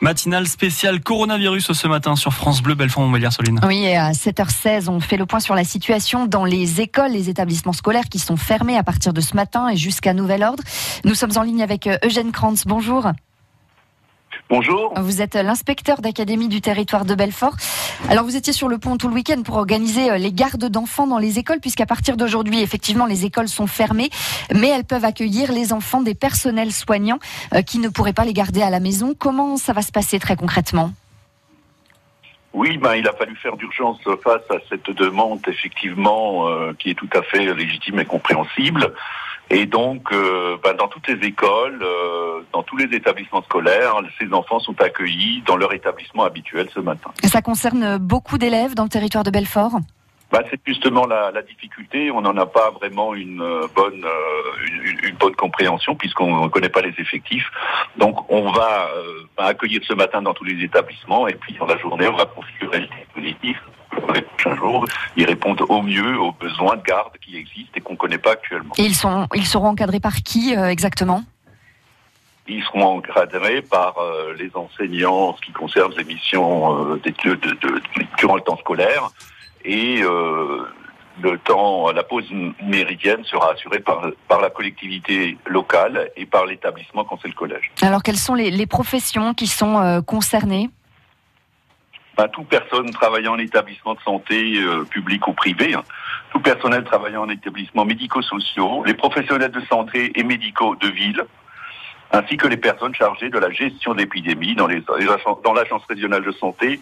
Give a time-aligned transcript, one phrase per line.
[0.00, 3.60] Matinale spéciale coronavirus ce matin sur France Bleu, Belfort-Montbéliard, Soline.
[3.66, 7.72] Oui, à 7h16, on fait le point sur la situation dans les écoles, les établissements
[7.72, 10.62] scolaires qui sont fermés à partir de ce matin et jusqu'à nouvel ordre.
[11.04, 12.64] Nous sommes en ligne avec euh, Eugène Krantz.
[12.66, 13.10] Bonjour.
[14.48, 14.94] Bonjour.
[14.96, 17.56] Vous êtes l'inspecteur d'académie du territoire de Belfort.
[18.08, 21.08] Alors vous étiez sur le pont tout le week-end pour organiser euh, les gardes d'enfants
[21.08, 24.08] dans les écoles, puisqu'à partir d'aujourd'hui, effectivement, les écoles sont fermées,
[24.54, 27.18] mais elles peuvent accueillir les enfants des personnels soignants
[27.54, 29.14] euh, qui ne pourraient pas les garder à la maison.
[29.18, 30.92] Comment ça va se passer très concrètement?
[32.52, 36.94] Oui, ben, il a fallu faire d'urgence face à cette demande, effectivement, euh, qui est
[36.94, 38.94] tout à fait légitime et compréhensible.
[39.50, 44.32] Et donc, euh, ben, dans toutes les écoles, euh, dans tous les établissements scolaires, ces
[44.32, 47.12] enfants sont accueillis dans leur établissement habituel ce matin.
[47.24, 49.78] Ça concerne beaucoup d'élèves dans le territoire de Belfort
[50.32, 52.10] ben, c'est justement la, la difficulté.
[52.10, 54.04] On n'en a pas vraiment une euh, bonne,
[54.66, 57.48] une, une bonne compréhension puisqu'on ne connaît pas les effectifs.
[57.96, 58.90] Donc, on va
[59.38, 62.26] ben, accueillir ce matin dans tous les établissements et puis dans la journée, on va
[62.26, 63.56] configurer le dispositif
[64.06, 64.86] prochains jours.
[65.16, 68.32] Ils répondent au mieux aux besoins de garde qui existent et qu'on ne connaît pas
[68.32, 68.74] actuellement.
[68.78, 71.24] Et ils, sont, ils seront encadrés par qui euh, exactement?
[72.48, 77.34] Ils seront encadrés par euh, les enseignants en ce qui concerne les missions euh, de,
[77.34, 77.82] de, de,
[78.18, 79.08] durant le temps scolaire
[79.64, 80.00] et
[81.22, 82.30] le temps, la pause
[82.62, 87.72] méridienne sera assurée par, par la collectivité locale et par l'établissement quand c'est le collège.
[87.82, 90.70] Alors quelles sont les, les professions qui sont concernées?
[92.16, 95.82] Ben, toute personne travaillant en établissement de santé euh, public ou privé, hein,
[96.32, 101.24] tout personnel travaillant en établissements médico-sociaux, les professionnels de santé et médicaux de ville,
[102.12, 104.82] ainsi que les personnes chargées de la gestion d'épidémies dans, les,
[105.44, 106.80] dans l'agence régionale de santé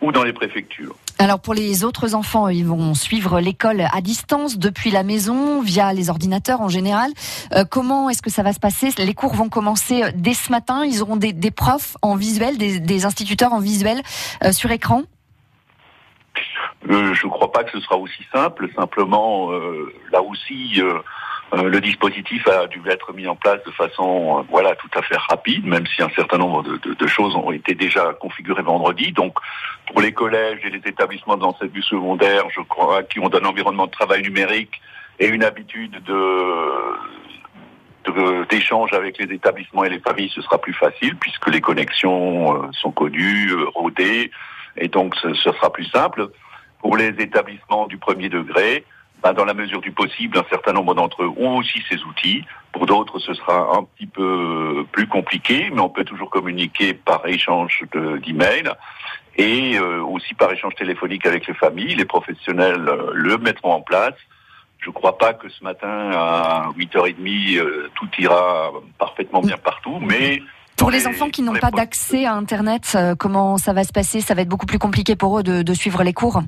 [0.00, 0.96] ou dans les préfectures.
[1.18, 5.92] Alors pour les autres enfants, ils vont suivre l'école à distance depuis la maison via
[5.92, 7.10] les ordinateurs en général.
[7.52, 8.88] Euh, comment est-ce que ça va se passer?
[8.96, 10.84] Les cours vont commencer dès ce matin.
[10.84, 14.00] Ils auront des, des profs en visuel, des, des, instituteurs en visuel
[14.44, 15.02] euh, sur écran?
[16.88, 18.70] Euh, je ne crois pas que ce sera aussi simple.
[18.74, 20.80] Simplement, euh, là aussi.
[21.52, 25.02] Euh, le dispositif a dû être mis en place de façon euh, voilà tout à
[25.02, 28.62] fait rapide, même si un certain nombre de, de, de, choses ont été déjà configurées
[28.62, 29.10] vendredi.
[29.12, 29.36] Donc
[29.86, 33.90] pour les collèges et les établissements d'enseignement secondaire, je crois, qui ont un environnement de
[33.90, 34.80] travail numérique
[35.18, 36.16] et une habitude de
[38.48, 42.68] d'échange avec les établissements et les familles, ce sera plus facile puisque les connexions euh,
[42.72, 44.30] sont connues, rodées,
[44.76, 46.28] et donc ce, ce sera plus simple.
[46.80, 48.84] Pour les établissements du premier degré,
[49.22, 52.44] dans la mesure du possible, un certain nombre d'entre eux ont aussi ces outils.
[52.72, 57.26] Pour d'autres, ce sera un petit peu plus compliqué, mais on peut toujours communiquer par
[57.26, 57.84] échange
[58.24, 58.70] d'emails
[59.36, 61.94] et euh, aussi par échange téléphonique avec les familles.
[61.94, 64.14] Les professionnels euh, le mettront en place.
[64.78, 69.98] Je ne crois pas que ce matin à 8h30, euh, tout ira parfaitement bien partout,
[70.00, 70.40] mais...
[70.76, 74.22] Pour les enfants qui n'ont pas d'accès à Internet, euh, comment ça va se passer?
[74.22, 76.40] Ça va être beaucoup plus compliqué pour eux de, de suivre les cours?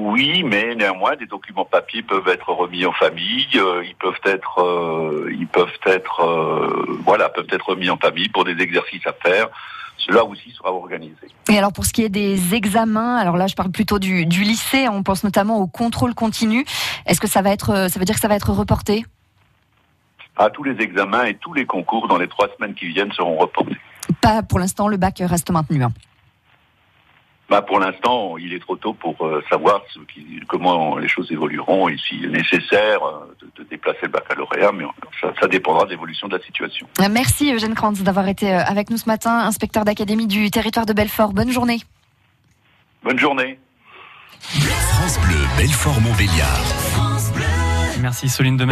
[0.00, 3.46] Oui, mais néanmoins, des documents papier peuvent être remis en famille.
[3.54, 8.30] Euh, ils peuvent être, euh, ils peuvent être, euh, voilà, peuvent être remis en famille
[8.30, 9.48] pour des exercices à faire.
[9.98, 11.28] Cela aussi sera organisé.
[11.50, 14.42] Et alors pour ce qui est des examens, alors là je parle plutôt du, du
[14.42, 14.88] lycée.
[14.88, 16.64] On pense notamment au contrôle continu.
[17.04, 19.04] Est-ce que ça va être, ça veut dire que ça va être reporté?
[20.38, 23.36] À tous les examens et tous les concours dans les trois semaines qui viennent seront
[23.36, 23.76] reportés.
[24.22, 24.88] Pas pour l'instant.
[24.88, 25.84] Le bac reste maintenu.
[25.84, 25.92] Hein.
[27.50, 31.32] Bah pour l'instant, il est trop tôt pour euh, savoir ce qui, comment les choses
[31.32, 34.84] évolueront et s'il est nécessaire euh, de, de, déplacer le baccalauréat, mais
[35.20, 36.86] ça, ça dépendra de l'évolution de la situation.
[37.10, 40.92] Merci Eugène Krantz d'avoir été euh, avec nous ce matin, inspecteur d'académie du territoire de
[40.92, 41.32] Belfort.
[41.32, 41.80] Bonne journée.
[43.02, 43.58] Bonne journée.
[44.38, 46.64] France Bleu, Belfort-Montbéliard.
[48.00, 48.64] Merci Soline de